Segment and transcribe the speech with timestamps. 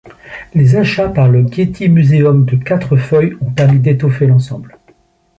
[0.55, 4.79] Les achats par le Getty Museum de quatre feuilles ont permis d'étoffer l'ensemble.